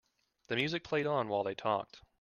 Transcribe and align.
The 0.47 0.55
music 0.55 0.83
played 0.83 1.05
on 1.05 1.27
while 1.27 1.43
they 1.43 1.53
talked. 1.53 2.01